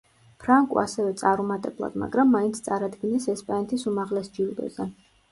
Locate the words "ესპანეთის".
3.33-3.85